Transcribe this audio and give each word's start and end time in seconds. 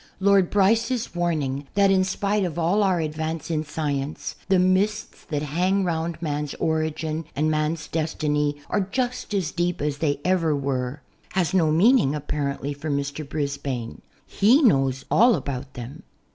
Lord 0.19 0.49
Bryce's 0.49 1.13
warning 1.13 1.67
that 1.75 1.91
in 1.91 2.03
spite 2.03 2.43
of 2.43 2.57
all 2.57 2.81
our 2.81 2.99
advance 2.99 3.51
in 3.51 3.63
science 3.63 4.35
"the 4.49 4.57
mists 4.57 5.23
that 5.25 5.43
hang 5.43 5.83
round 5.83 6.19
man's 6.23 6.55
origin 6.55 7.25
and 7.35 7.51
man's 7.51 7.87
destiny 7.87 8.57
are 8.67 8.81
just 8.81 9.31
as 9.35 9.51
deep 9.51 9.79
as 9.79 9.99
they 9.99 10.19
ever 10.25 10.55
were" 10.55 11.03
has 11.33 11.53
no 11.53 11.69
meaning 11.71 12.15
apparently 12.15 12.73
for 12.73 12.89
Mr. 12.89 13.29
Brisbane. 13.29 14.01
He 14.25 14.63
knows 14.63 15.05
all 15.11 15.35
about 15.35 15.75
them. 15.75 16.01